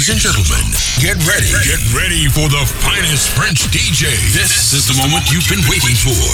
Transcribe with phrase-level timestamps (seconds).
[0.00, 0.64] Ladies and gentlemen,
[0.96, 1.52] get ready.
[1.60, 4.08] Get ready for the finest French DJ.
[4.32, 6.24] This is the moment you've been waiting for.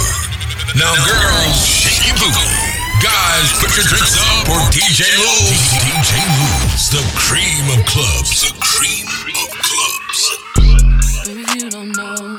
[0.79, 2.46] Now, girls, shake your booty.
[3.02, 5.50] Guys, put your drinks up for DJ Lou.
[5.82, 8.47] DJ Lou's, the cream of clubs.
[8.47, 10.21] The cream of clubs.
[11.26, 12.35] Baby, you don't know.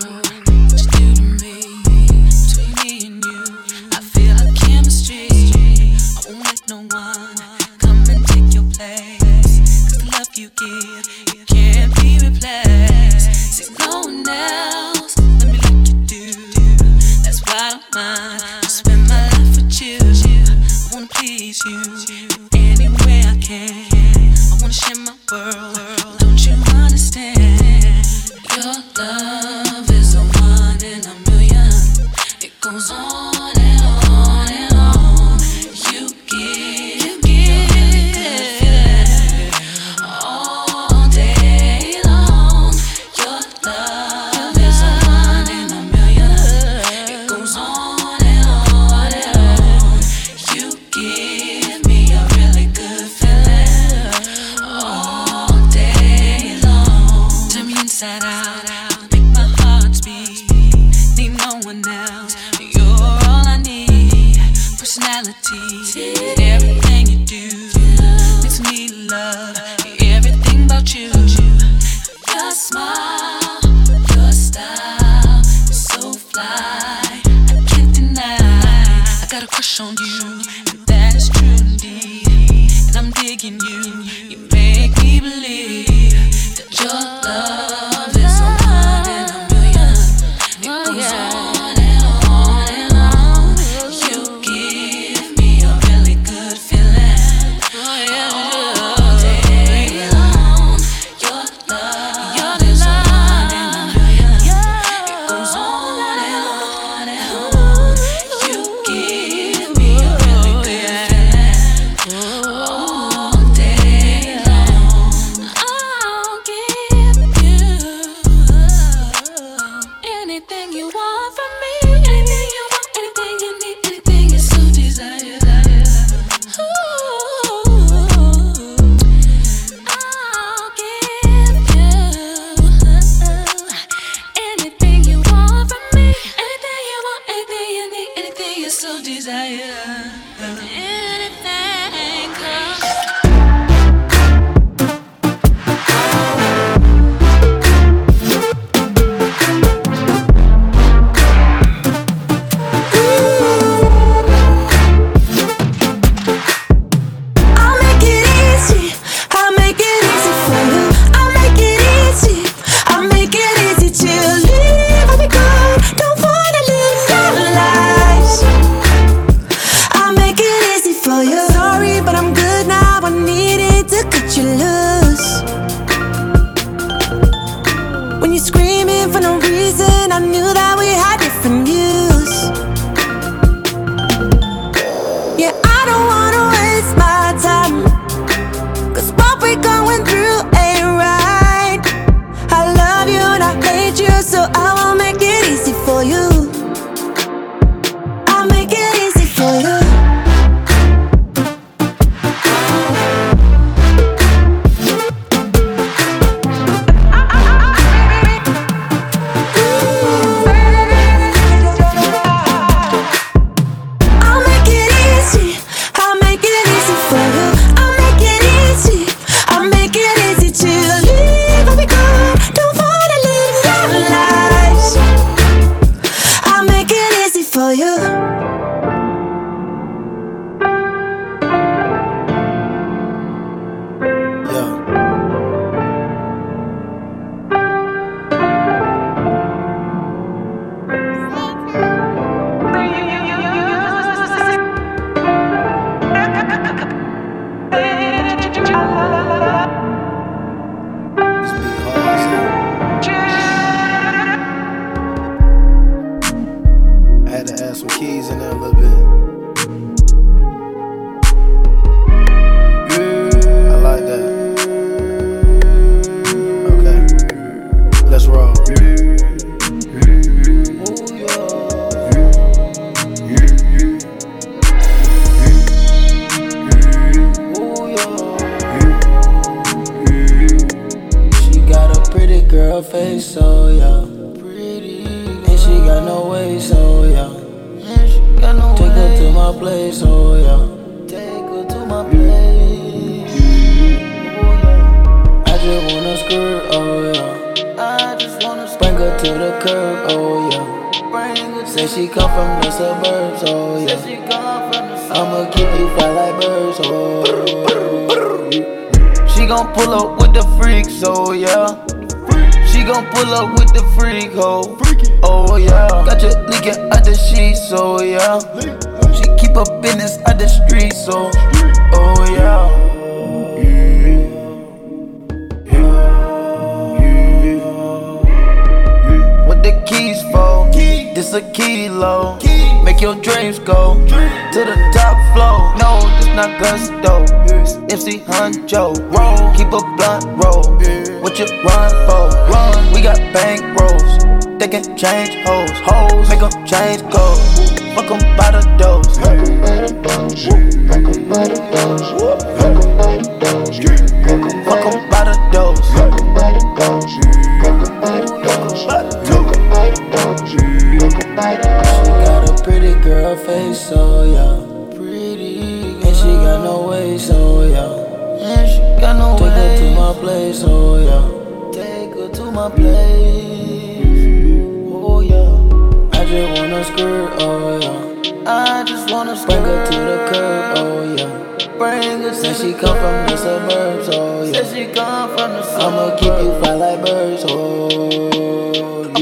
[379.46, 381.78] Bring her to the curb, oh yeah.
[381.78, 384.64] Bring her Say she come from the suburbs, oh yeah.
[384.64, 385.84] She come from the suburbs.
[385.84, 388.57] I'ma keep you fly like birds, oh.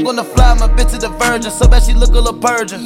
[0.06, 2.78] I'm gonna fly my bitch to the virgin, so bad she look a little purging.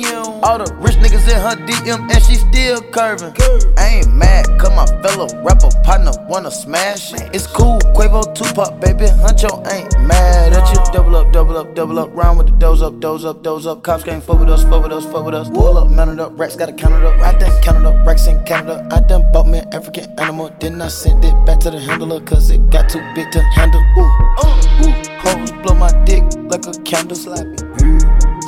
[0.43, 3.37] All the rich niggas in her DM and she still curving.
[3.77, 7.13] I ain't mad, cause my fellow rapper partner wanna smash.
[7.13, 7.29] it.
[7.35, 10.81] It's cool, Quavo Tupac, baby, Huncho ain't mad at you.
[10.95, 13.83] Double up, double up, double up, round with the doze up, doze up, doze up.
[13.83, 15.51] Cops can't fuck with us, fuck with us, fuck with us.
[15.51, 17.21] Pull up, mount it up, racks gotta count it up.
[17.21, 18.89] I done counted up racks in Canada.
[18.91, 22.21] I done bought me an African animal, then I sent it back to the handler,
[22.21, 23.83] cause it got too big to handle.
[23.99, 25.10] Ooh, uh, ooh.
[25.23, 27.57] Hoes blow my dick like a candle slapping.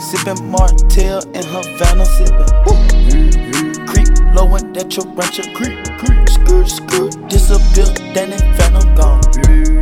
[0.09, 2.49] Sippin' Martell in Havana, sippin'.
[2.69, 3.87] Ooh.
[3.87, 6.29] Creep low and that your ranch a creep, creep.
[6.29, 9.21] Skirt, skirt, disappear, then it phantom gone.
[9.49, 9.82] Ooh,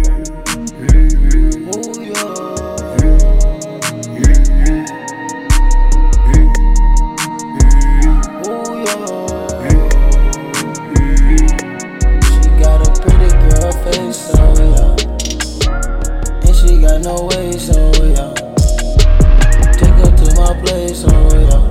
[17.22, 18.32] oh yeah.
[19.76, 21.68] Take her to my place, oh yeah.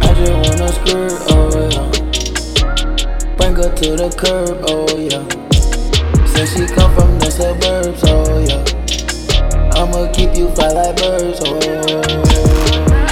[0.00, 1.86] I just wanna skirt, oh yeah.
[3.36, 5.24] Bring her to the curb, oh yeah.
[6.26, 8.62] Say she come from the suburbs, oh yeah.
[9.80, 11.58] I'ma keep you fly like birds, oh.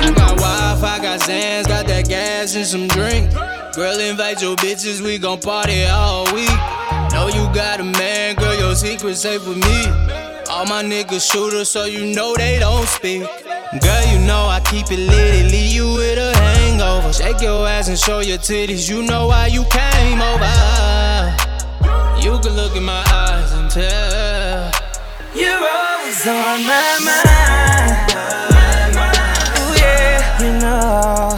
[0.02, 3.30] I got Wi-Fi, got Zans, got that gas and some drink.
[3.74, 6.50] Girl, invite your bitches, we gon' party all week.
[7.22, 9.86] Know you got a man, girl, your secret safe with me.
[10.50, 13.22] All my niggas shooters, so you know they don't speak.
[13.80, 17.12] Girl, you know I keep it lit, it leave you with a hangover.
[17.12, 20.50] Shake your ass and show your titties, you know why you came over.
[22.20, 24.72] You can look in my eyes and tell.
[25.32, 28.02] You're always on my mind.
[29.60, 31.31] Ooh, yeah, you know.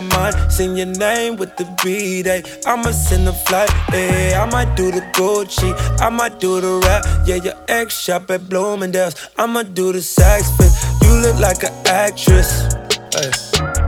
[0.00, 0.52] My mind.
[0.52, 2.42] Sing your name with the B day.
[2.66, 4.42] I'ma send the flight, yeah.
[4.42, 7.04] I might do the Gucci, I might do the rap.
[7.26, 9.14] Yeah, your ex shop at Bloomingdale's.
[9.38, 10.72] I'ma do the sax fit.
[11.02, 12.74] You look like an actress.
[13.14, 13.30] Hey.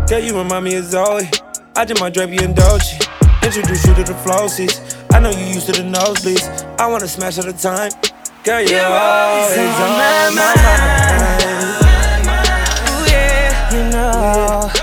[0.09, 1.29] Girl, you remind me of Zoe.
[1.77, 2.99] I did my drape you in Dolce.
[3.43, 4.97] Introduce you to the flossies.
[5.13, 6.47] I know you used to the nosebleeds.
[6.79, 7.93] I wanna smash all the time.
[8.45, 10.69] Girl, you're, always on my mind.
[12.89, 14.78] Ooh, yeah, you know.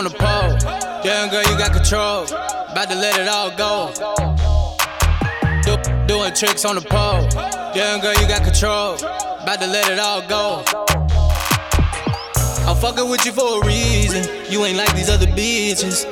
[0.00, 0.56] on the pole.
[1.02, 2.24] Damn girl, you got control.
[2.24, 3.92] About to let it all go.
[5.62, 5.76] Do,
[6.06, 7.28] doing tricks on the pole.
[7.74, 8.94] Damn girl, you got control.
[8.94, 10.64] About to let it all go.
[12.66, 14.24] I'm fucking with you for a reason.
[14.50, 16.06] You ain't like these other bitches.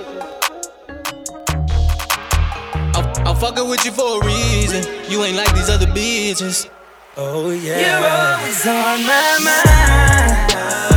[2.95, 4.85] I'm, I'm fucking with you for a reason.
[5.11, 6.69] You ain't like these other bitches.
[7.17, 7.81] Oh yeah.
[7.81, 10.88] You're always on my mind.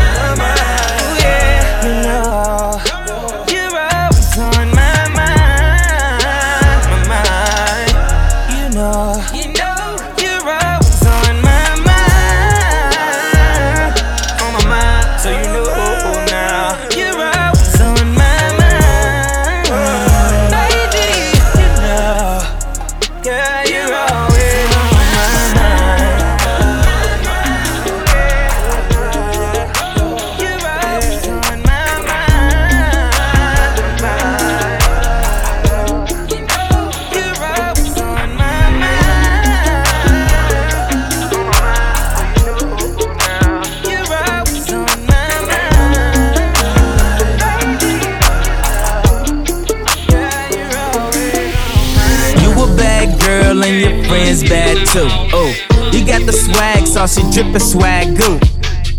[57.12, 58.40] she drippin' swag goo.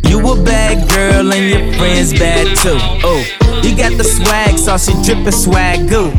[0.09, 2.77] You a bad girl and your friends bad too.
[3.03, 3.25] Oh,
[3.63, 6.11] you got the swag So she drippin' swag goo.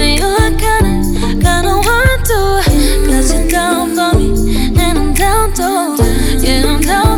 [0.00, 2.40] you're kinda, kinda want to.
[3.10, 4.28] You're down for me,
[4.78, 5.96] and I'm down too.
[6.44, 7.08] Yeah, I'm down.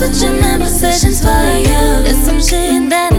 [0.00, 0.56] Switching my
[1.20, 2.02] for you.
[2.04, 3.09] There's some shit that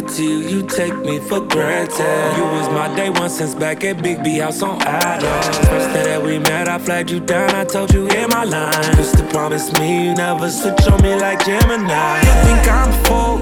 [0.00, 2.36] good to you, you take me for granted.
[2.36, 5.46] You was my day one since back at Big B House on Adams.
[5.68, 8.96] First day that we met, I flagged you down, I told you in my line.
[8.98, 12.18] Used to promise me you never switch on me like Gemini.
[12.20, 13.36] You think I'm full,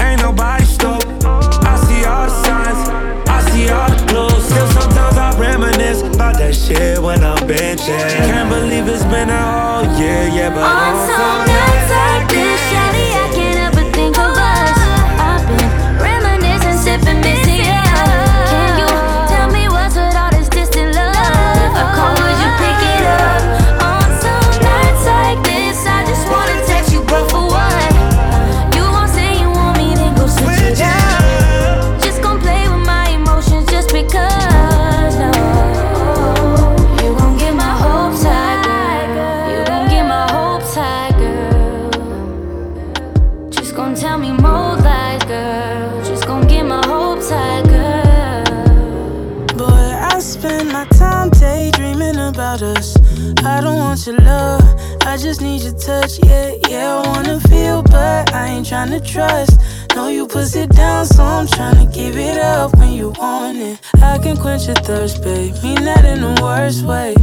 [0.00, 1.06] ain't nobody stoked.
[1.24, 2.88] I see all the signs,
[3.28, 4.44] I see all the clues.
[4.44, 7.98] Still sometimes I reminisce about that shit when I'm benching.
[8.30, 13.25] Can't believe it's been a whole year, yeah, but On some nights like this, shawty,
[58.66, 59.60] I tryna trust.
[59.94, 63.78] Know you push it down, so I'm tryna give it up when you want it.
[64.02, 65.54] I can quench your thirst, babe.
[65.62, 67.14] Mean that in the worst way.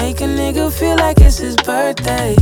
[0.00, 2.34] Make a nigga feel like it's his birthday.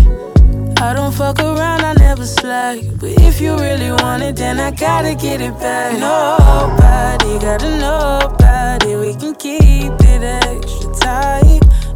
[0.81, 2.81] I don't fuck around, I never slack.
[2.99, 5.93] But if you really want it, then I gotta get it back.
[5.99, 7.69] Nobody gotta
[8.87, 8.97] it.
[8.97, 11.44] We can keep it extra tight.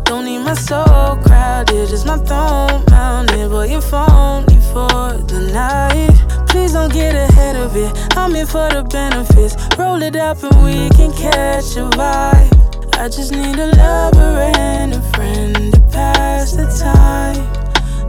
[0.09, 3.51] Don't need my soul crowded, just my throne mounted.
[3.51, 6.49] But your phone me for the night.
[6.49, 7.93] Please don't get ahead of it.
[8.17, 9.55] I'm here for the benefits.
[9.77, 12.97] Roll it up and we can catch a vibe.
[12.97, 17.45] I just need a lover and a friend to pass the time.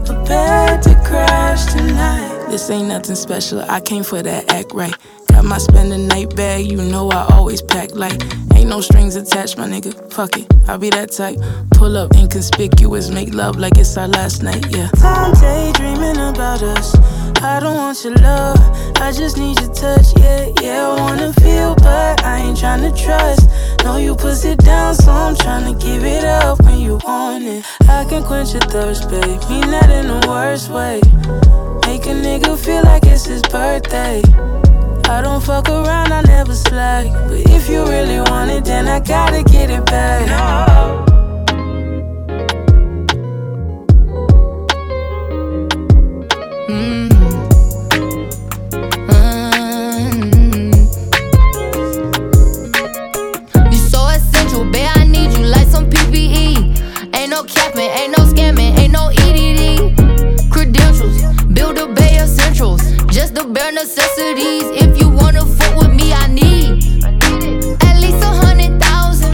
[0.09, 2.47] A to crash tonight.
[2.49, 3.59] This ain't nothing special.
[3.69, 4.95] I came for that act right.
[5.27, 6.65] Got my spend the night bag.
[6.65, 8.23] You know I always pack light.
[8.59, 9.93] Ain't no strings attached, my nigga.
[10.11, 11.37] Fuck it, I'll be that type.
[11.71, 14.65] Pull up inconspicuous, make love like it's our last night.
[14.69, 14.89] Yeah.
[14.99, 16.93] Time daydreaming about us.
[17.41, 18.59] I don't want your love.
[18.97, 20.07] I just need your touch.
[20.19, 20.89] Yeah, yeah.
[20.89, 23.47] I wanna feel, but I ain't tryna trust.
[23.85, 27.63] Know you push it down, so I'm tryna give it up when you want it.
[27.87, 29.39] I can quench your thirst, babe.
[29.49, 30.99] Mean that in the worst way.
[31.87, 34.21] Make a nigga feel like it's his birthday.
[35.09, 37.11] I don't fuck around, I never slack.
[37.27, 41.07] But if you really want it, then I gotta get it back.
[41.07, 41.08] You
[63.39, 64.65] the bare necessities.
[64.83, 67.03] If you wanna fuck with me, I need
[67.83, 69.33] at least a hundred thousand.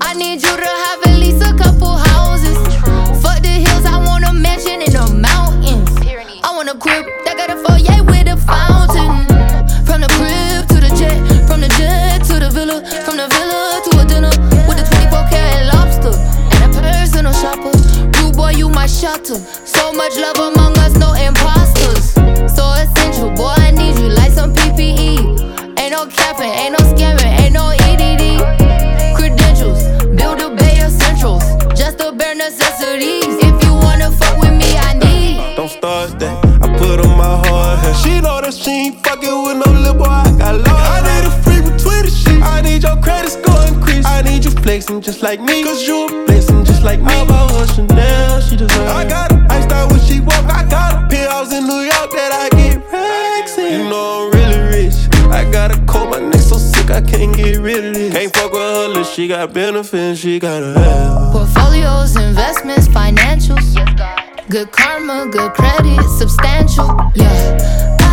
[0.00, 2.58] I need you to have at least a couple houses.
[3.22, 5.88] Fuck the hills, I want a mansion in the mountains.
[6.44, 9.24] I want a crib that got a foyer with a fountain.
[9.86, 11.16] From the crib to the jet,
[11.48, 14.34] from the jet to the villa, from the villa to a dinner
[14.68, 16.12] with a 24 karat lobster
[16.52, 17.72] and a personal shopper.
[18.20, 19.40] Rude boy, you my shelter.
[19.64, 20.92] So much love among us,
[26.42, 29.14] Ain't no ain't no scamming, ain't no EDD.
[29.14, 29.84] Credentials,
[30.16, 31.44] build a bay essentials,
[31.76, 33.36] just the bare necessities.
[33.44, 35.56] If you wanna fuck with me, I need.
[35.56, 36.44] Don't start that.
[36.62, 37.92] I put on my hard hat.
[38.02, 40.04] She know that she ain't fucking with no little boy.
[40.04, 40.66] I got love.
[40.66, 42.42] I need a free between the shit.
[42.42, 44.06] I need your credit score increase.
[44.06, 45.62] I need you flexing just like me.
[45.62, 47.12] Cause you a blessing just like me.
[47.12, 50.44] I bought her Chanel, she deserve I got her iced out when she walk.
[50.48, 53.84] I got her penthouse in New York that I get racks in.
[53.84, 54.29] You know
[56.90, 58.12] I can't get rid of this.
[58.12, 61.30] Can't fuck with her, look, she got benefits, she got a hell.
[61.32, 63.76] Portfolios, investments, financials.
[64.48, 66.86] Good karma, good credit, substantial.
[67.14, 67.58] Yeah.
[68.00, 68.06] I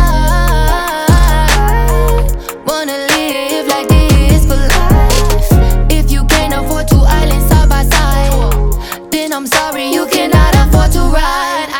[2.66, 5.90] wanna live like this for life.
[5.90, 10.92] If you can't afford two islands side by side, then I'm sorry, you cannot afford
[10.92, 11.77] to ride.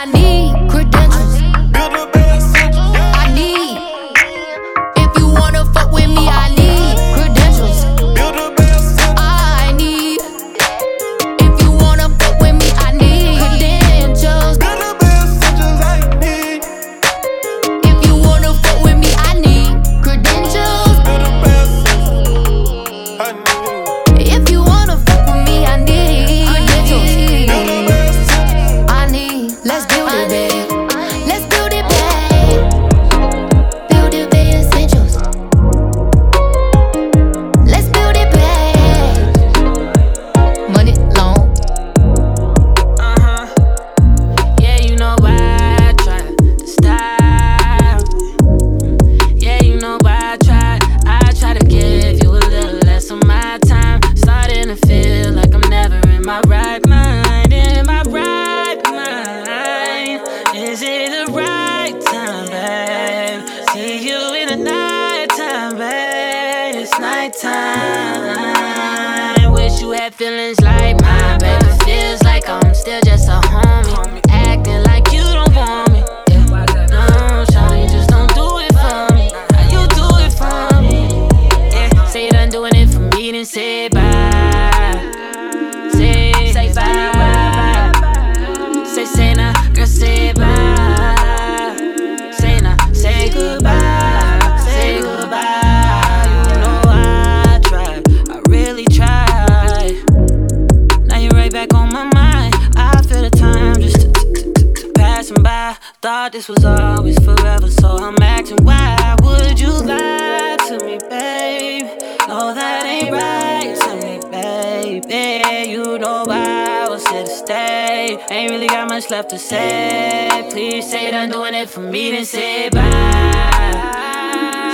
[119.11, 120.47] what's left to say.
[120.51, 122.81] Please say done doing it for me, then say bye.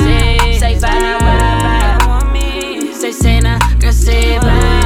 [0.01, 2.01] Say, say bye.
[2.95, 4.84] Say, say nah, girl, say bye.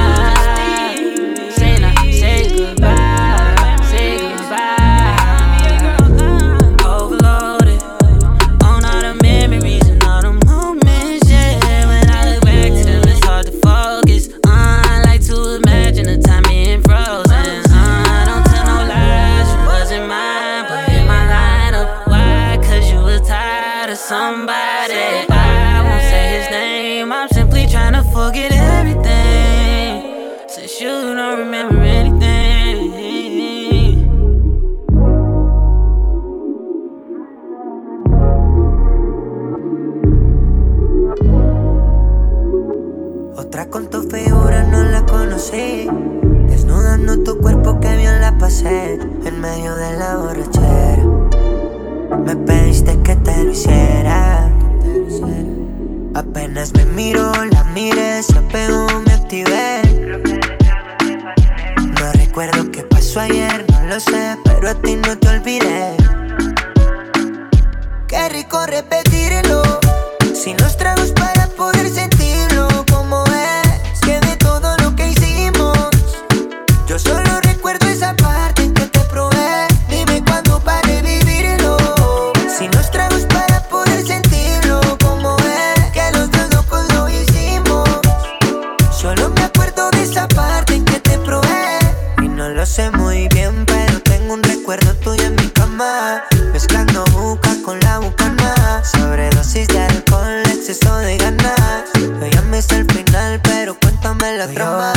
[92.59, 96.25] lo sé muy bien, pero tengo un recuerdo tuyo en mi cama.
[96.53, 98.83] Mezclando buca con la bucana.
[98.83, 101.85] Sobredosis de alcohol, exceso de ganas.
[101.95, 104.93] Yo ya me el final, pero cuéntame la Hoy trama.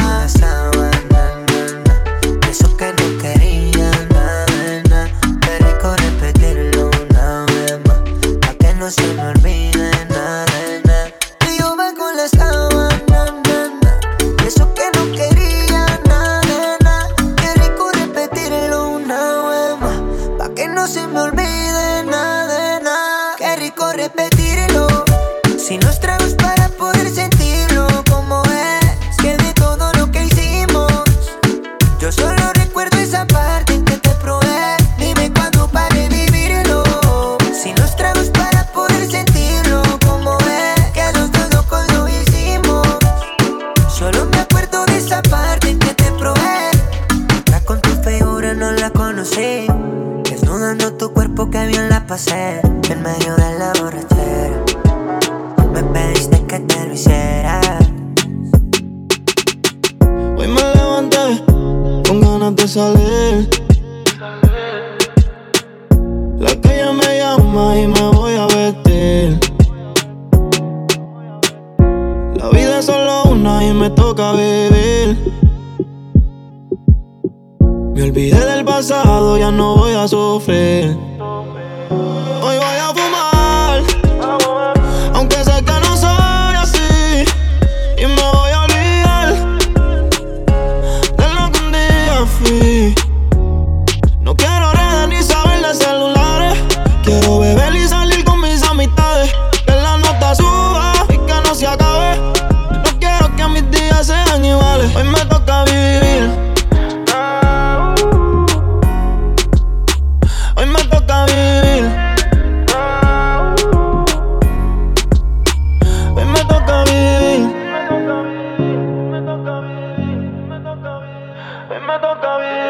[122.01, 122.60] toca bien.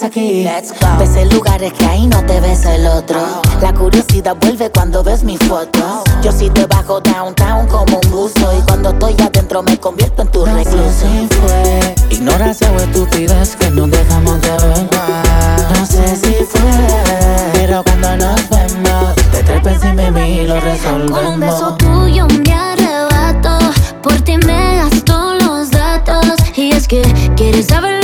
[0.00, 0.48] aquí.
[0.98, 3.20] Ves el lugares que ahí no te ves el otro.
[3.60, 6.04] La curiosidad vuelve cuando ves mis fotos.
[6.22, 8.56] Yo sí te bajo downtown como un buzo.
[8.58, 11.06] Y cuando estoy adentro me convierto en tu no recluso.
[11.06, 14.88] Si fue ignorancia o estupidez que no dejamos de ver.
[15.78, 16.60] No sé si fue,
[17.52, 21.18] pero cuando nos vemos, te trepo encima de mí y lo resolvemos.
[21.18, 23.58] Con un beso tuyo me arrebato.
[24.02, 26.24] Por ti me gasto los datos.
[26.56, 27.02] Y es que
[27.36, 28.01] quieres saber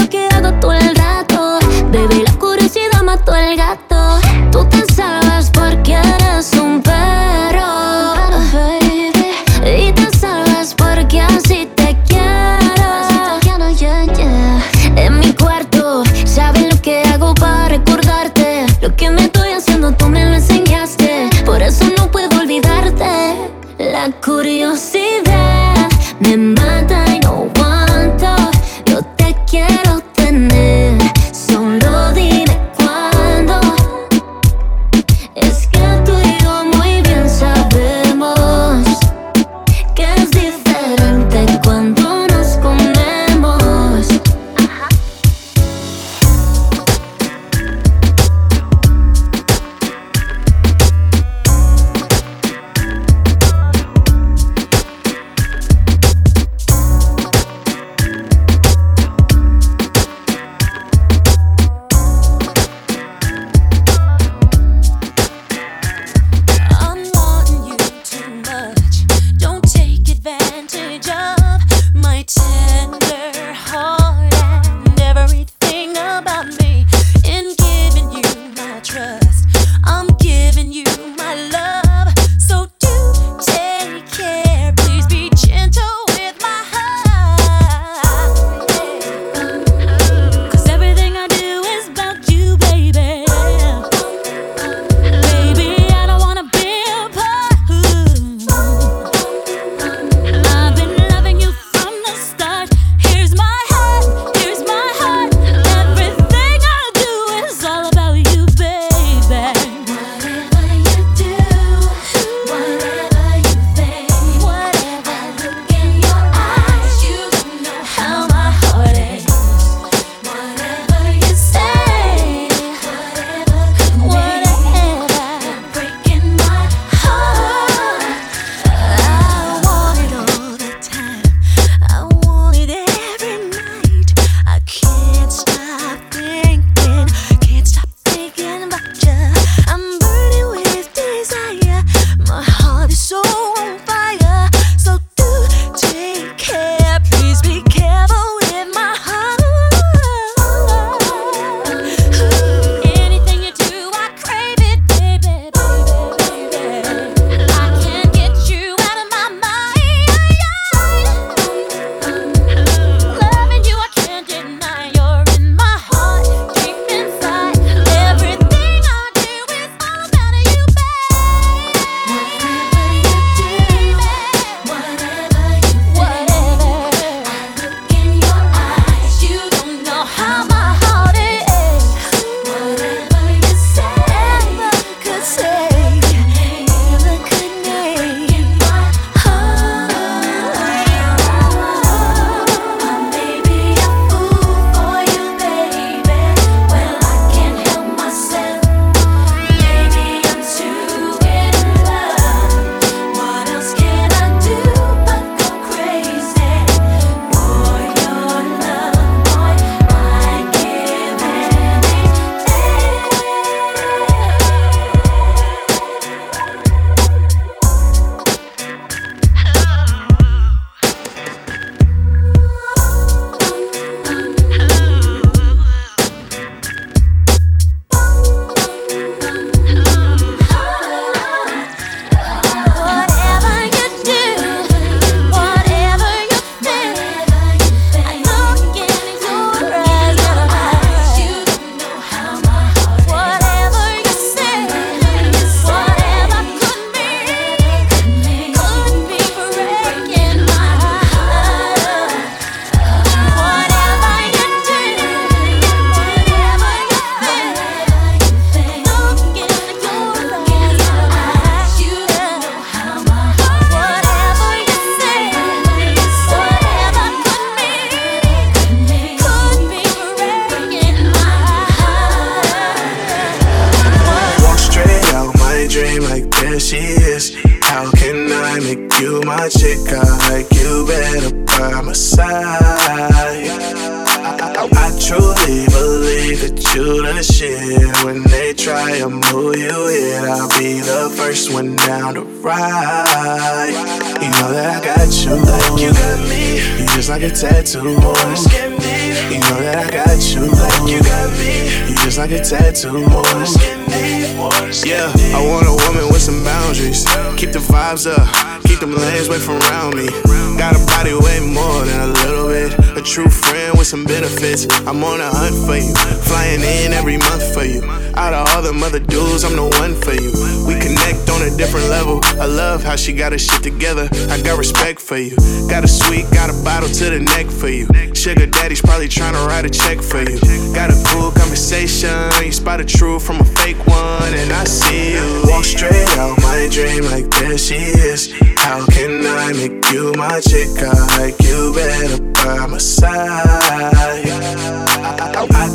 [323.19, 324.09] got her shit together.
[324.31, 325.35] I got respect for you.
[325.69, 327.87] Got a sweet, got a bottle to the neck for you.
[328.15, 330.39] Sugar daddy's probably trying to write a check for you.
[330.73, 332.15] Got a cool conversation.
[332.45, 335.43] You spot a true from a fake one, and I see you.
[335.47, 338.33] Walk straight out my dream like there she is.
[338.57, 340.69] How can I make you my chick?
[340.79, 344.18] I like you better by my side.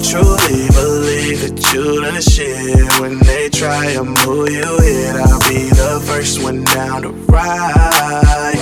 [0.03, 2.99] Truly believe that you the shit.
[2.99, 8.53] When they try to move you in, I'll be the first one down to ride.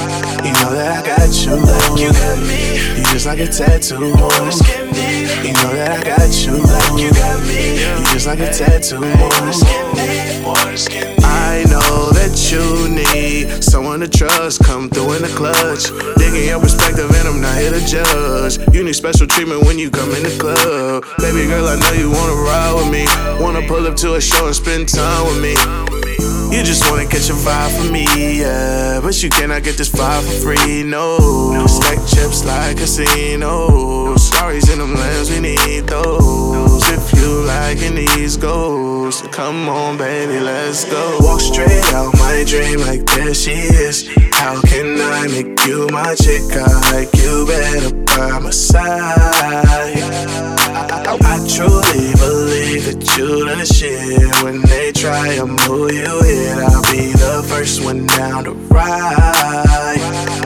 [0.46, 2.98] You know that I got you, like you got me.
[2.98, 3.96] You just like a tattoo.
[3.96, 7.82] You know that I got you, like you got me.
[7.82, 9.02] You just like a tattoo.
[9.02, 10.46] Wanna skin me?
[10.46, 11.21] Wanna skin me?
[11.52, 14.64] I know that you need someone to trust.
[14.64, 15.92] Come through in the clutch.
[16.16, 18.58] Digging your perspective, and I'm not here to judge.
[18.74, 21.04] You need special treatment when you come in the club.
[21.20, 23.04] Baby girl, I know you wanna ride with me.
[23.44, 26.11] Wanna pull up to a show and spend time with me.
[26.52, 28.06] You just wanna catch a vibe from me,
[28.42, 29.00] yeah.
[29.02, 31.66] But you cannot get this vibe for free, no.
[31.68, 34.28] Stack chips like casinos.
[34.28, 36.84] Stories in them lands, we need those.
[36.90, 41.18] If you like liking these goals, come on, baby, let's go.
[41.22, 44.10] Walk straight out my dream like there she is.
[44.34, 46.44] How can I make you my chick?
[46.52, 50.51] I like you better by my side.
[50.92, 54.44] I, I truly believe that you the shit.
[54.44, 59.96] When they try to move you in, I'll be the first one down to ride.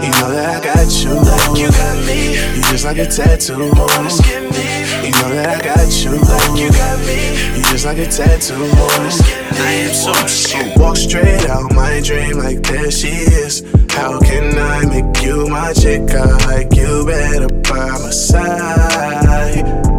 [0.05, 2.37] You know that I got you, like you got me.
[2.55, 3.57] You just like a tattoo.
[3.73, 4.85] Wanna skin me?
[5.01, 7.57] You know that I got you, like you got me.
[7.57, 8.53] You just like a tattoo.
[8.53, 9.57] Wanna skin me?
[9.65, 10.59] I am so so.
[10.77, 13.63] Walk straight out my dream like there she is.
[13.89, 16.01] How can I make you my chick?
[16.11, 19.94] I like you better by my side.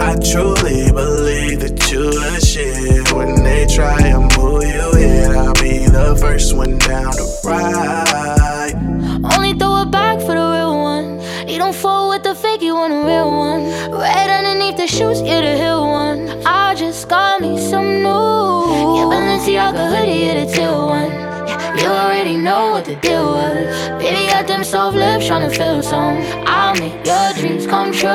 [0.00, 3.12] I, truly believe that you the shit.
[3.12, 8.74] When they try to move you in, I'll be the first one down to ride.
[9.34, 11.20] Only throw it back for the real one.
[11.46, 13.62] You don't fall with the fake, you want a real one.
[13.92, 16.28] Right underneath the shoes, yeah, the hill one.
[16.46, 18.30] I just got me some new.
[18.96, 21.10] Yeah, Balenciaga hoodie, yeah, the teal one.
[21.78, 23.88] You already know what the deal was.
[24.02, 26.18] Baby got them soft lips, tryna feel some.
[26.46, 28.10] I'll make your dreams come true.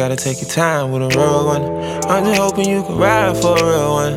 [0.00, 1.62] Gotta take your time with a real one.
[2.08, 4.14] I'm just hoping you can ride for a real one.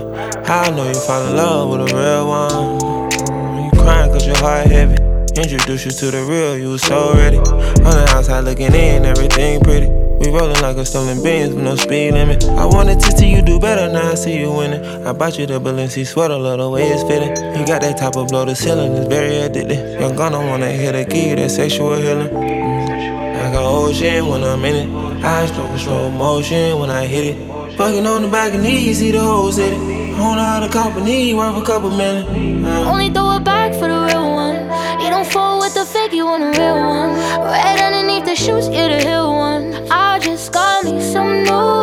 [0.47, 3.65] I know you fall in love with a real one.
[3.65, 4.95] You crying cause your heart heavy.
[5.35, 7.35] Introduce you to the real, you was so ready.
[7.35, 9.87] On the outside looking in, everything pretty.
[9.87, 12.45] We rolling like a stolen beans with no speed limit.
[12.45, 15.05] I wanted to see you do better, now I see you winning.
[15.05, 17.35] I bought you the Balenci sweater, love the way it's fitting.
[17.59, 19.99] You got that type of blow the ceiling, it's very addictive.
[19.99, 22.33] Young I wanna hit a key, that sexual healing.
[22.33, 25.12] Like an ocean when I'm in it.
[25.23, 27.77] I stroke in slow motion when I hit it.
[27.77, 29.19] Fucking on the back of knees, see the
[29.57, 29.73] hit it.
[30.19, 32.65] Owner of the company, worth a couple million.
[32.65, 32.91] Uh.
[32.91, 34.55] Only throw it back for the real one.
[35.01, 37.11] You don't fall with the fake, you want a real one.
[37.39, 39.73] Right underneath the shoes, you're the hill one.
[39.89, 41.82] I just got me some new.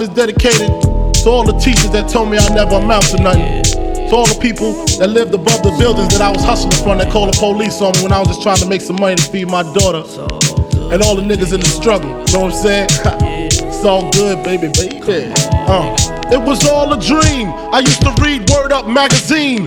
[0.00, 0.68] Is dedicated
[1.22, 3.62] to all the teachers that told me I never amount to nothing.
[4.08, 7.12] To all the people that lived above the buildings that I was hustling from that
[7.12, 9.22] called the police on me when I was just trying to make some money to
[9.22, 10.02] feed my daughter.
[10.90, 12.88] And all the niggas in the struggle, you know what I'm saying?
[13.68, 15.32] it's all good, baby, baby.
[15.68, 15.94] Uh.
[16.32, 17.48] It was all a dream.
[17.74, 19.66] I used to read Word Up magazine,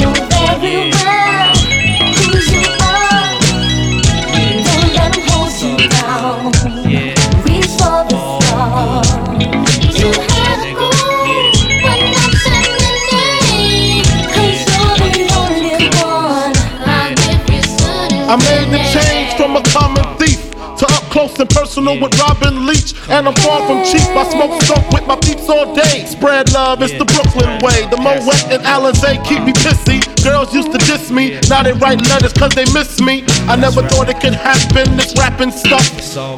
[21.41, 22.93] Up close and personal with Robin Leach.
[23.09, 24.05] And I'm far from cheap.
[24.15, 26.05] I smoke skunk with my peeps all day.
[26.05, 27.87] Spread love, it's the Brooklyn way.
[27.89, 28.21] The Moet
[28.51, 30.01] and Alizé keep me pissy.
[30.23, 33.23] Girls used to diss me, now they write letters cause they miss me.
[33.49, 35.81] I never thought it could happen, this rapping stuff.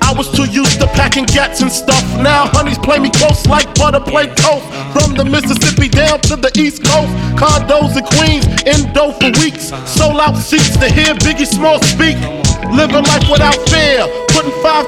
[0.01, 2.04] I was too used to packing gats and stuff.
[2.22, 4.66] Now honeys play me close like butter play toast.
[4.95, 7.12] From the Mississippi down to the East Coast.
[7.36, 9.74] Condos in Queens, indo for weeks.
[9.86, 12.16] Sold out seats to hear Biggie Small speak.
[12.72, 14.08] Living life without fear.
[14.32, 14.88] Putting five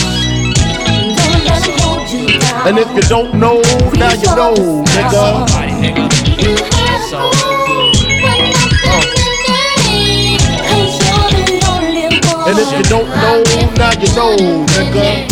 [2.63, 3.59] And if you don't know,
[3.97, 5.47] now you know, nigga.
[12.47, 13.43] And if you don't know,
[13.77, 14.35] now you know,
[14.67, 15.30] nigga.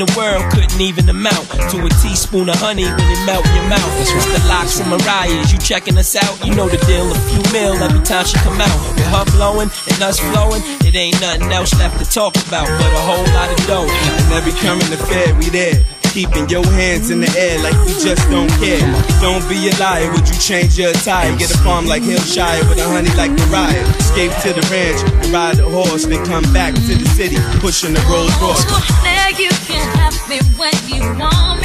[0.00, 3.68] the world couldn't even amount to a teaspoon of honey when it melt in your
[3.68, 3.92] mouth.
[4.00, 4.32] That's right.
[4.32, 5.52] the locks from Mariah's.
[5.52, 6.40] You checking us out?
[6.40, 7.04] You know the deal.
[7.04, 8.78] A few mil every time she come out.
[8.96, 12.90] With her blowing and us flowing, it ain't nothing else left to talk about but
[12.96, 13.84] a whole lot of dough.
[13.84, 15.76] And every coming to Fed, we there.
[16.16, 18.82] Keeping your hands in the air like you just don't care.
[19.22, 21.30] Don't be a liar, would you change your attire?
[21.36, 23.86] Get a farm like Hillshire with a honey like Mariah.
[24.00, 24.98] Escape to the ranch,
[25.30, 28.66] ride a horse, then come back to the city, pushing the Rolls Royce
[30.30, 31.59] me what you want.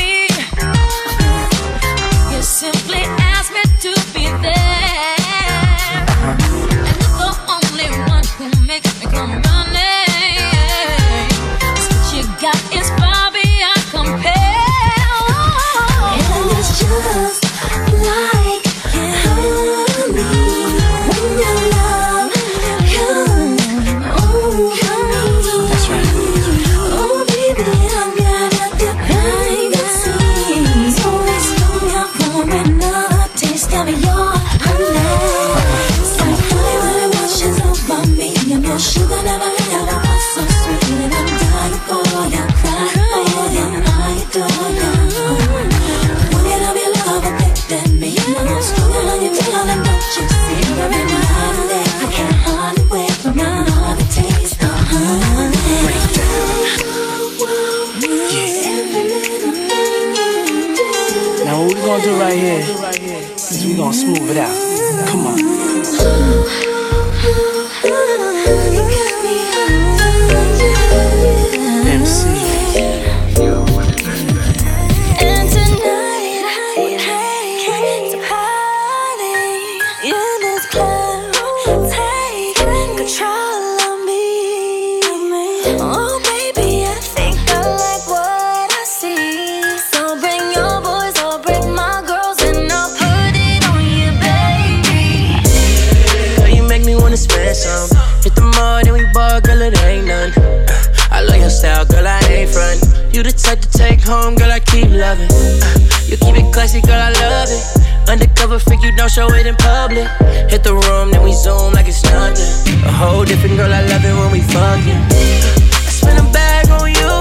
[105.15, 105.31] clubbing.
[105.63, 108.09] Uh, you keep it classy, girl, I love it.
[108.09, 110.07] Undercover freak, you don't show it in public.
[110.49, 112.83] Hit the room, then we zoom like it's nothing.
[112.85, 115.01] A whole different girl, I love it when we fucking.
[115.11, 117.11] Uh, I spend a bag on you.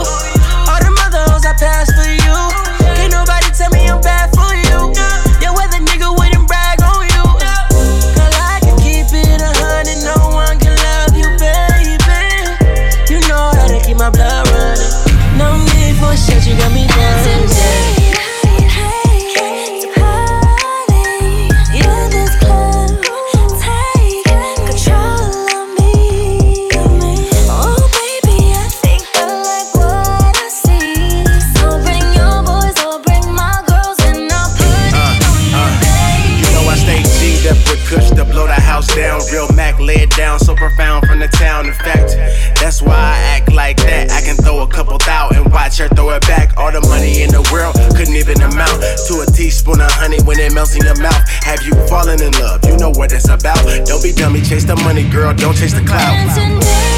[0.68, 2.53] All the mother hoes I pass for you.
[54.54, 56.93] chase the money, girl, don't chase the clout.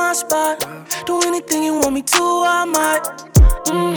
[0.00, 0.56] my spot.
[1.06, 2.24] Do anything you want me to,
[2.58, 3.02] I might.
[3.66, 3.96] Mmm,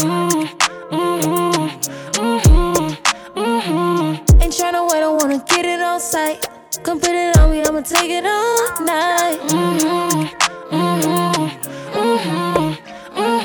[0.92, 1.70] mmm,
[2.18, 2.90] mmm,
[3.36, 4.42] mmm.
[4.42, 6.38] Ain't tryna wait, I wanna get it on sight.
[6.84, 9.40] Come put it on me, I'ma take it all night.
[9.48, 9.80] Mmm,
[10.74, 11.50] mmm,
[11.96, 12.18] mmm,
[13.16, 13.44] mmm.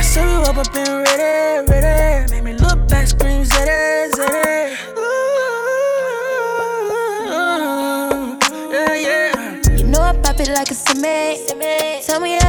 [0.00, 1.32] I serve you up, I've ready,
[1.70, 2.32] ready.
[2.32, 3.80] Make me look back, scream, zitty,
[4.18, 4.56] zitty.
[4.98, 5.28] Ooh,
[8.74, 9.76] yeah, yeah.
[9.78, 11.57] You know I pop it like a cement.
[12.08, 12.47] Tell me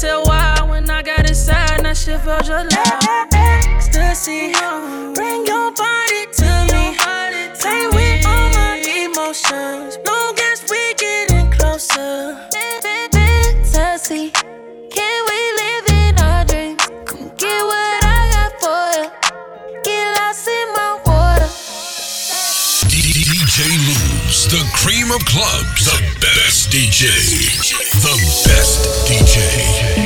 [0.00, 2.76] tell why when I got inside and I shit felt just
[3.32, 4.52] Ecstasy,
[5.14, 6.96] bring your body to me.
[7.60, 9.96] Play with all my emotions.
[10.06, 12.36] Long as we getting closer.
[13.72, 14.30] Fantasy,
[14.90, 16.82] can we live in our dreams?
[17.06, 19.82] Come get what I got for you.
[19.82, 21.48] Get lost in my water.
[22.92, 26.05] DJ Lose, the cream of clubs, the
[26.76, 27.08] DJ,
[28.02, 28.12] the
[28.44, 30.05] best DJ.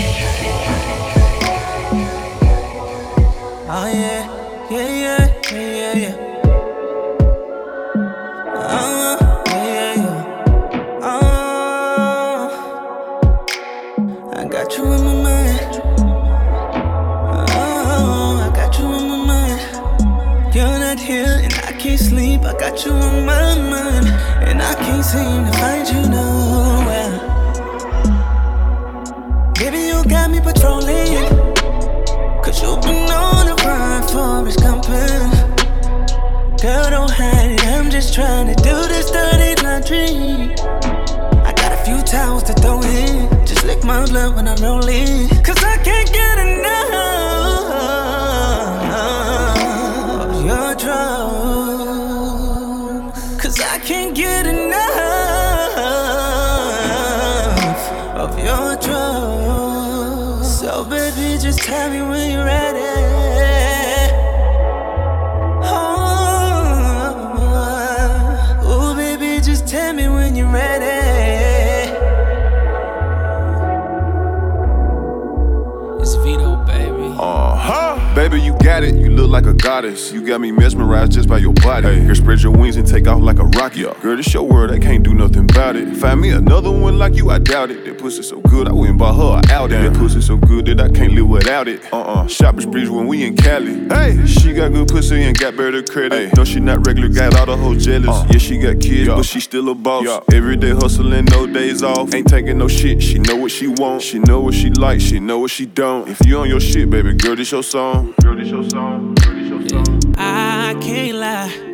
[79.30, 80.12] Look like a goddess.
[80.12, 82.04] You got me mesmerized just by your body.
[82.04, 84.00] Girl, spread your wings and take off like a rocket.
[84.00, 84.70] Girl, this your world.
[84.70, 85.96] I can't do nothing about it.
[85.96, 87.30] Find me another one like you.
[87.30, 87.89] I doubt it.
[88.10, 88.66] That pussy so good.
[88.66, 89.76] I went and bought her a Audi.
[89.76, 91.80] That pussy so good that I can't live without it.
[91.92, 93.86] Uh uh Shopping sprees when we in Cali.
[93.88, 96.36] Hey, she got good pussy and got better credit.
[96.36, 97.08] No, she not regular.
[97.08, 98.28] Got all the hoes jealous.
[98.28, 100.24] Yeah, she got kids, but she still a boss.
[100.32, 102.12] Every day hustling, no days off.
[102.12, 103.00] Ain't taking no shit.
[103.00, 104.02] She know what she want.
[104.02, 105.00] She know what she like.
[105.00, 106.08] She know what she don't.
[106.08, 108.12] If you on your shit, baby girl, this your song.
[108.20, 109.14] Girl, this your song.
[109.14, 110.14] Girl, this your song.
[110.16, 111.69] I can't lie.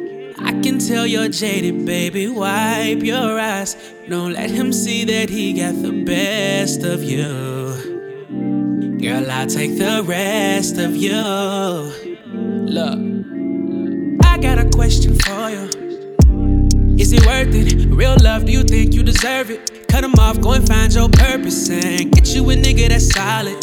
[0.46, 2.28] I can tell you're jaded, baby.
[2.28, 3.76] Wipe your eyes.
[4.08, 7.26] Don't let him see that he got the best of you.
[9.00, 11.20] Girl, I'll take the rest of you.
[12.76, 12.98] Look,
[14.24, 15.75] I got a question for you.
[16.98, 17.86] Is it worth it?
[17.90, 19.88] Real love, do you think you deserve it?
[19.88, 23.60] Cut him off, go and find your purpose and get you a nigga that's solid.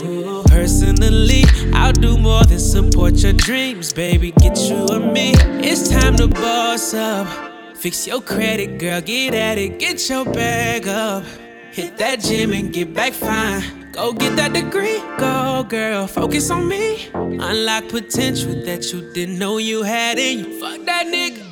[0.49, 4.31] Personally, I'll do more than support your dreams, baby.
[4.31, 5.33] Get you and me.
[5.67, 7.27] It's time to boss up.
[7.75, 9.79] Fix your credit, girl, get at it.
[9.79, 11.23] Get your bag up.
[11.71, 13.83] Hit that gym and get back fine.
[13.93, 17.09] Go get that degree, go girl, focus on me.
[17.13, 20.59] Unlock potential that you didn't know you had in you.
[20.59, 21.43] Fuck that nigga,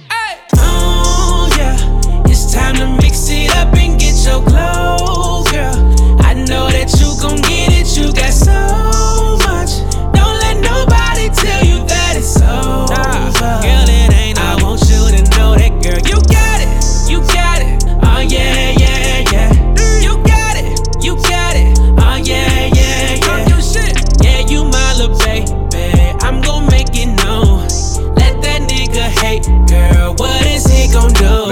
[2.52, 6.22] time to mix it up and get your glow, girl.
[6.22, 9.01] I know that you gon' get it, you got so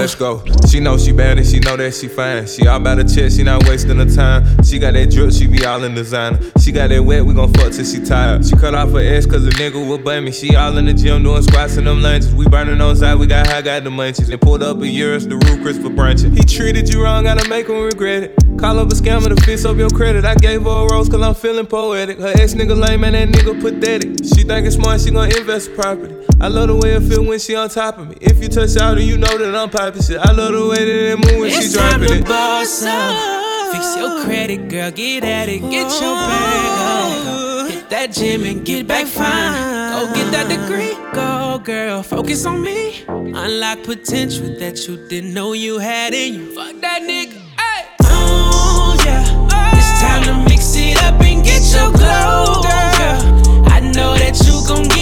[0.00, 0.42] Let's go.
[0.66, 2.46] She know she bad and she know that she fine.
[2.46, 4.64] She all about her chest, she not wasting her time.
[4.64, 6.40] She got that drip, she be all in designer.
[6.58, 8.46] She got that wet, we gon' fuck till she tired.
[8.46, 10.32] She cut off her ass cause the nigga will blame me.
[10.32, 12.34] She all in the gym doing squats and them lunges.
[12.34, 14.30] We burning on side, we got high, got the munchies.
[14.32, 16.34] And pulled up a years, the roof for brunching.
[16.34, 18.38] He treated you wrong, gotta make him regret it.
[18.58, 20.24] Call up a scammer to fix up your credit.
[20.24, 22.18] I gave her a rose cause I'm feeling poetic.
[22.18, 24.24] Her ex nigga lame and that nigga pathetic.
[24.24, 26.14] She thinking smart, she gon' invest in property.
[26.40, 28.16] I love the way it feel when she on top of me.
[28.20, 30.18] If you touch out, you know that I'm popping shit.
[30.18, 32.26] I love the way that it move when she It's time dropping to it.
[32.26, 33.72] boss up.
[33.72, 34.90] Fix your credit, girl.
[34.90, 35.60] Get at it.
[35.60, 37.70] Get your bag up.
[37.70, 39.52] Hit that gym and get back fine.
[39.92, 40.94] Go get that degree.
[41.12, 42.02] Go, girl.
[42.02, 43.04] Focus on me.
[43.08, 46.54] Unlock potential that you didn't know you had in you.
[46.54, 47.40] Fuck that nigga.
[47.58, 47.84] Ay.
[48.02, 49.78] Oh, yeah.
[49.78, 53.66] It's time to mix it up and get your glow, girl.
[53.70, 54.99] I know that you gon' get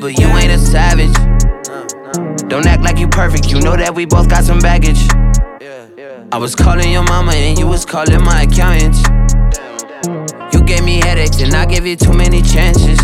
[0.00, 1.14] but you ain't a savage.
[2.48, 5.08] Don't act like you perfect, you know that we both got some baggage.
[6.32, 8.96] I was calling your mama and you was calling my accountant.
[10.52, 12.98] You gave me headaches and I gave you too many chances.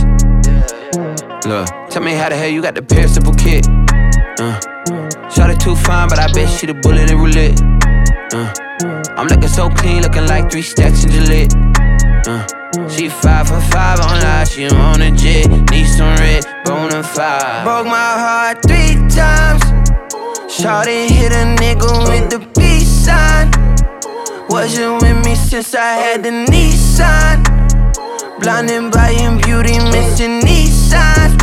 [1.44, 3.66] Look, tell me how the hell you got the perishable kit.
[4.40, 4.58] Uh,
[5.28, 7.60] shot it too fine, but I bet she the bullet in roulette.
[8.32, 8.52] Uh,
[9.16, 11.67] I'm looking so clean, looking like three stacks in Gillette.
[12.26, 15.48] Uh, she five for five on live, she on a jet.
[15.70, 17.64] Need some red, bona fide.
[17.64, 19.62] Broke my heart three times.
[20.50, 23.50] Shawty hit a nigga with the peace sign.
[24.48, 27.44] Wasn't with me since I had the Nissan.
[28.40, 31.36] Blinded by in beauty, missing these signs.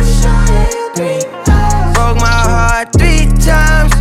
[1.94, 3.92] Broke my heart three times.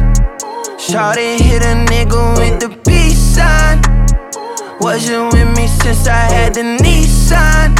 [0.77, 3.84] Shawty hit a nigga with the peace sign.
[4.79, 7.75] Wasn't with me since I had the Nissan.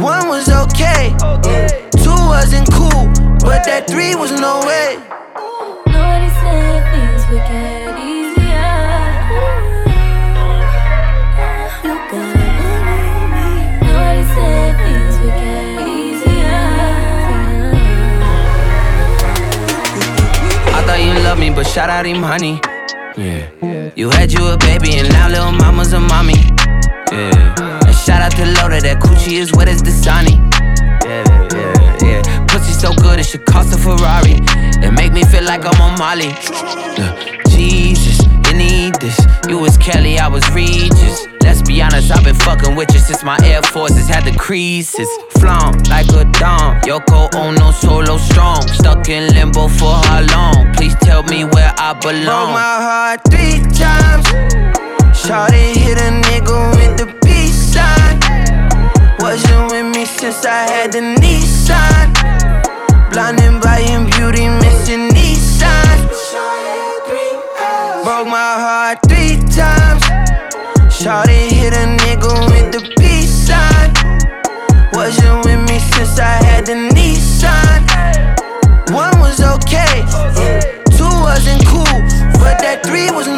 [0.00, 1.14] One was okay,
[2.02, 3.06] two wasn't cool.
[3.40, 4.98] But that three was no way.
[5.86, 8.76] Nobody said things would get easier.
[11.82, 13.48] You gotta believe me.
[13.86, 16.60] Nobody said things would get easier.
[20.76, 22.60] I thought you loved me, but shout out him, honey.
[23.16, 23.92] Yeah.
[23.96, 26.34] You had you a baby, and now little mama's a mommy.
[27.10, 27.54] Yeah.
[27.86, 30.36] And shout out to Loda, that coochie is wet as the Dasani.
[31.02, 31.24] Yeah,
[31.56, 32.46] yeah, yeah.
[32.46, 34.36] Pussy so good, it should cost a Ferrari.
[34.84, 36.28] It make me feel like I'm on Molly.
[36.98, 37.42] Yeah.
[37.48, 39.18] Jesus, you need this.
[39.48, 41.26] You was Kelly, I was Regis.
[41.46, 45.08] Let's be honest, I've been fucking with you since my Air Forces had the creases.
[45.38, 46.80] Flown like a dom.
[46.80, 48.60] Yoko Ono solo strong.
[48.66, 50.74] Stuck in limbo for how long?
[50.74, 52.50] Please tell me where I belong.
[52.50, 54.26] Broke my heart three times.
[55.14, 58.18] Shawty hit a nigga with the peace sign.
[59.20, 62.10] Wasn't with me since I had the Nissan.
[63.12, 64.46] Blinded by your beauty,
[71.06, 73.94] Shawty hit a nigga with the peace sign.
[74.92, 77.86] Wasn't with me since I had the Nissan.
[78.90, 80.02] One was okay,
[80.98, 82.02] two wasn't cool,
[82.42, 83.28] but that three was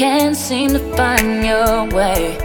[0.00, 2.38] can't seem to find your way,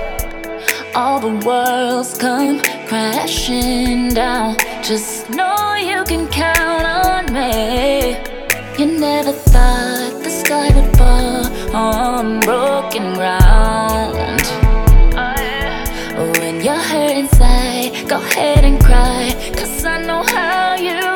[0.94, 4.58] all the worlds come crashing down.
[4.84, 8.18] Just know you can count on me.
[8.78, 14.42] You never thought the sky would fall on broken ground.
[16.38, 21.15] When you're hurt inside, go ahead and cry, cause I know how you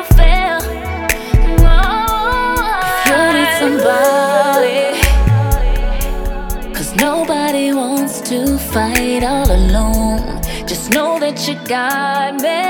[8.30, 10.40] to fight all alone.
[10.64, 12.62] Just know that you got me.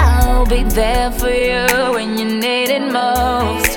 [0.00, 3.73] I'll be there for you when you need it most.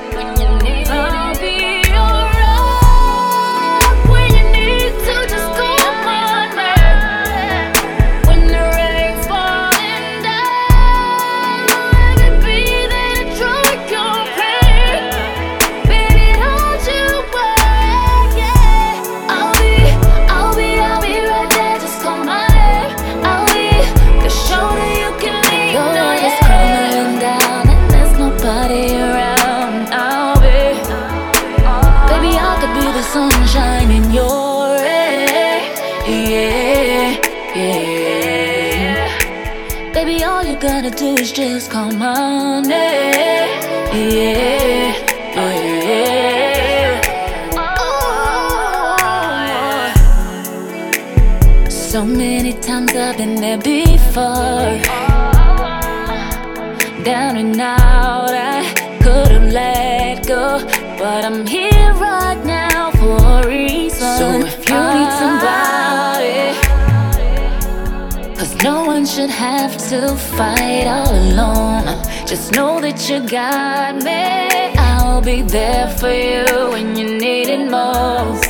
[41.78, 43.50] Call my name.
[43.94, 44.94] Yeah, yeah.
[45.36, 45.42] Oh.
[45.42, 47.30] Eh, eh, eh.
[51.70, 54.74] So many times I've been there before.
[57.10, 57.87] Down and out,
[69.18, 71.86] should have to fight all alone.
[72.28, 74.78] Just know that you got me.
[74.78, 78.47] I'll be there for you when you need it most.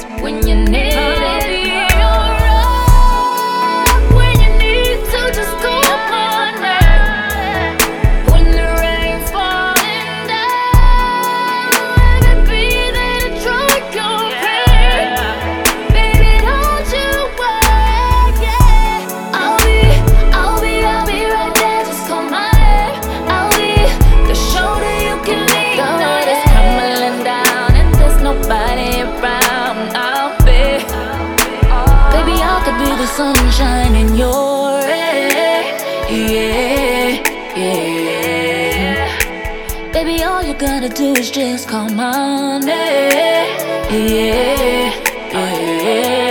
[40.88, 42.72] Gotta do is just call my name.
[42.72, 44.94] Eh, yeah,
[45.34, 46.27] yeah.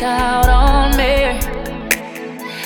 [0.00, 1.38] Cry out on me.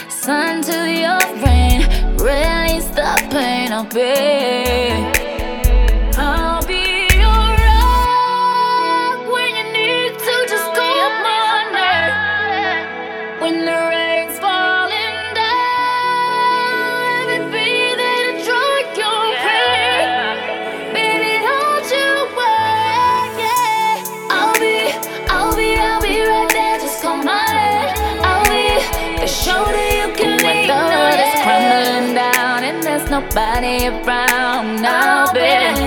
[0.09, 1.81] Sun to your rain,
[2.17, 3.73] release the pain.
[3.73, 5.14] I'll be.
[33.35, 35.81] Nobody around now, baby.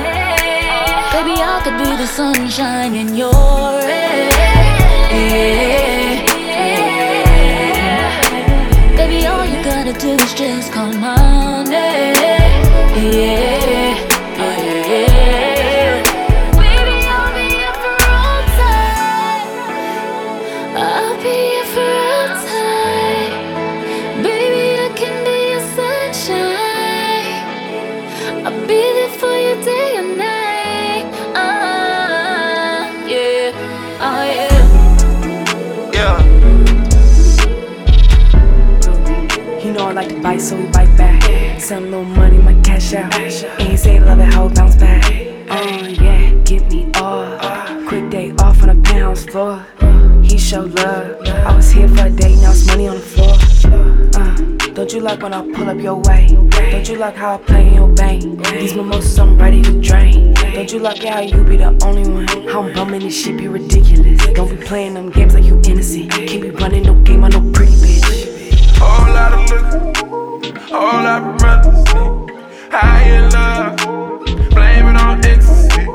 [1.14, 3.32] Baby, I could be the sunshine in your
[3.82, 4.34] head.
[5.12, 5.48] Yeah.
[8.98, 12.16] Baby, all you gotta do is just call my name.
[13.14, 13.57] Yeah.
[40.48, 41.60] So we bite back.
[41.60, 43.14] Send a little money, my cash out.
[43.60, 45.04] Ain't say love it, how bounce back.
[45.50, 47.86] Oh yeah, get me off.
[47.88, 49.66] Quick day off on the penthouse floor.
[50.24, 51.20] He showed love.
[51.28, 53.36] I was here for a day, now it's money on the floor.
[54.16, 54.36] Uh,
[54.74, 56.28] don't you like when I pull up your way?
[56.72, 58.24] Don't you like how I play in your bank?
[58.48, 60.34] These mimosas I'm ready to drain.
[60.34, 62.26] Don't you like how you be the only one?
[62.48, 64.26] How I'm bumming this shit be ridiculous.
[64.28, 66.10] Don't be playing them games like you innocent.
[66.12, 68.78] Can't be running no game on no pretty bitch.
[68.78, 70.07] Whole lot of liquor,
[71.08, 71.84] lot of brothers.
[72.70, 73.78] High in love,
[74.52, 75.86] blame it on ecstasy.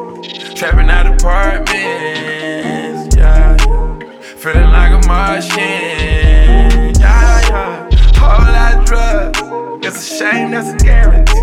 [0.55, 3.99] Trapping out apartments, yeah, yeah.
[4.37, 7.89] Feeling like a Martian, yeah, yeah.
[8.17, 9.41] Whole lot of drugs,
[9.87, 11.41] it's a shame that's a guarantee.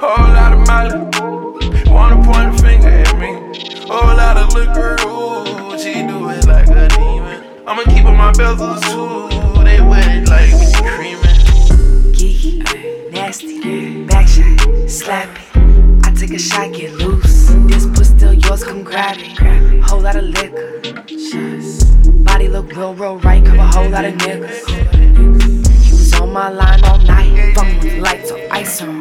[0.00, 0.98] Whole lot of money,
[1.90, 3.32] wanna point a finger at me.
[3.88, 7.42] Whole lot of liquor, ooh, she do it like a demon.
[7.66, 10.65] I'ma keep on my bezels too, they wet like creaming.
[13.10, 16.06] Nasty, back shot, slap it.
[16.06, 17.48] I take a shot, get loose.
[17.66, 19.36] This puss still yours, come grab it.
[19.88, 20.80] Whole lot of liquor.
[22.24, 24.68] Body look real, real right, cover a whole lot of niggas.
[25.82, 29.00] He was on my line all night, fucking with lights or ice on.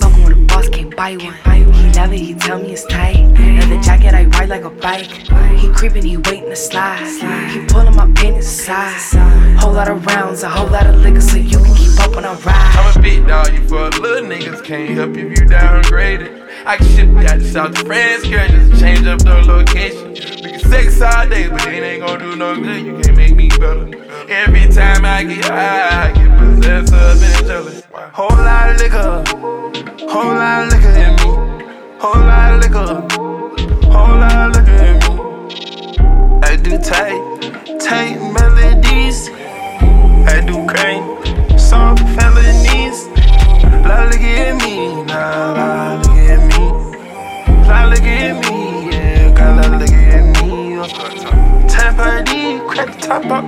[0.00, 1.34] Fucking with a boss, can't buy one.
[1.74, 3.16] He love it, he tell me it's tight.
[3.36, 5.10] Leather jacket, I ride like a bike.
[5.58, 7.04] He creeping, he waiting to slide.
[7.50, 9.58] He pulling my panties aside.
[9.58, 12.76] Whole lot of rounds, a whole lot of liquor, so you can when I ride.
[12.76, 16.48] I'm a big dog, you for little niggas can't help if you downgraded.
[16.64, 20.10] I can ship out to South France, girl, just change up the location.
[20.10, 22.84] We can sex all day, but it ain't gonna do no good.
[22.84, 23.90] You can't make me better.
[24.28, 27.82] Every time I get high, I get possessed up and jealous.
[28.12, 29.24] Whole lot of liquor,
[30.10, 31.30] whole lot of liquor in me.
[31.98, 33.00] Whole lot of liquor,
[33.90, 36.40] whole lot of liquor in me.
[36.42, 39.30] I do tight, tight melodies.
[40.28, 41.22] I do crime,
[42.14, 43.08] felonies.
[43.84, 46.62] La look at me, la look at me.
[47.66, 49.32] La look at me, yeah,
[49.78, 50.48] look at me.
[51.68, 53.44] Temper D, crack the top up.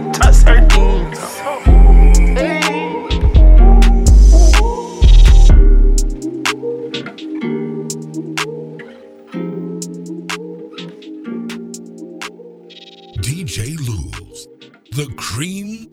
[13.22, 14.48] DJ Luz,
[14.92, 15.88] the cream